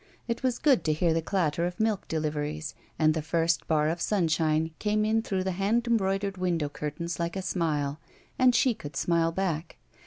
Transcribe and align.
It 0.27 0.41
was 0.41 0.57
good 0.57 0.83
to 0.85 0.93
hear 0.93 1.13
the 1.13 1.21
clatter 1.21 1.67
of 1.67 1.79
milk 1.79 2.07
deliveries, 2.07 2.73
and 2.97 3.13
the 3.13 3.21
first 3.21 3.67
bar 3.67 3.87
of 3.87 4.01
sunshine 4.01 4.71
came 4.79 5.05
in 5.05 5.21
through 5.21 5.43
the 5.43 5.51
hand 5.51 5.85
embroidered 5.85 6.37
window 6.39 6.69
curtains 6.69 7.19
like 7.19 7.35
a 7.35 7.43
smile, 7.43 7.99
and 8.39 8.55
she 8.55 8.73
could 8.73 8.95
smile 8.95 9.31
back. 9.31 9.77